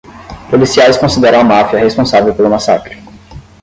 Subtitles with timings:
[0.49, 2.97] Policiais consideram a máfia responsável pelo massacre.